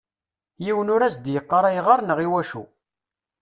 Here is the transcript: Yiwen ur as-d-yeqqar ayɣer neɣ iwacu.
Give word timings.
Yiwen 0.63 0.91
ur 0.95 1.01
as-d-yeqqar 1.03 1.63
ayɣer 1.69 1.99
neɣ 2.03 2.19
iwacu. 2.25 2.63